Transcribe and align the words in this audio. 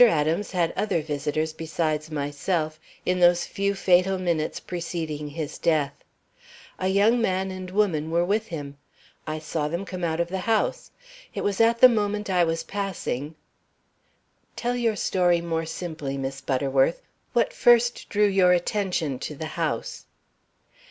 Adams 0.00 0.52
had 0.52 0.72
other 0.74 1.02
visitors 1.02 1.52
besides 1.52 2.10
myself 2.10 2.80
in 3.04 3.20
those 3.20 3.44
few 3.44 3.74
fatal 3.74 4.16
minutes 4.18 4.58
preceding 4.58 5.28
his 5.28 5.58
death. 5.58 5.92
A 6.78 6.88
young 6.88 7.20
man 7.20 7.50
and 7.50 7.70
woman 7.70 8.10
were 8.10 8.24
with 8.24 8.46
him. 8.46 8.78
I 9.26 9.38
saw 9.38 9.68
them 9.68 9.84
come 9.84 10.02
out 10.02 10.18
of 10.18 10.28
the 10.28 10.38
house. 10.48 10.92
It 11.34 11.44
was 11.44 11.60
at 11.60 11.82
the 11.82 11.90
moment 11.90 12.30
I 12.30 12.42
was 12.42 12.62
passing" 12.64 13.34
"Tell 14.56 14.76
your 14.76 14.96
story 14.96 15.42
more 15.42 15.66
simply, 15.66 16.16
Miss 16.16 16.40
Butterworth. 16.40 17.02
What 17.34 17.52
first 17.52 18.08
drew 18.08 18.24
your 18.28 18.52
attention 18.52 19.18
to 19.18 19.34
the 19.34 19.44
house?" 19.60 20.06